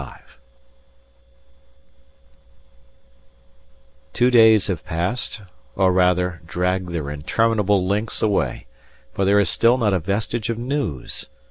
Two 4.13 4.31
days 4.31 4.65
have 4.65 4.83
passed, 4.83 5.41
or, 5.75 5.93
rather, 5.93 6.41
dragged 6.47 6.89
their 6.89 7.11
interminable 7.11 7.85
lengths 7.85 8.23
away, 8.23 8.65
for 9.13 9.25
there 9.25 9.39
is 9.39 9.47
still 9.47 9.77
not 9.77 9.93
a 9.93 9.99
vestige 9.99 10.49
of 10.49 10.57
news. 10.57 11.29